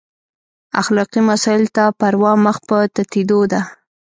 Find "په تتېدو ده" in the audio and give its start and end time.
2.67-3.61